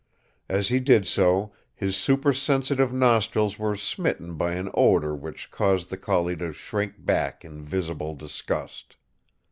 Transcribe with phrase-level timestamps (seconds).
[0.49, 5.97] As he did so his supersensitive nostrils were smitten by an odor which caused the
[5.97, 8.97] collie to shrink back in visible disgust.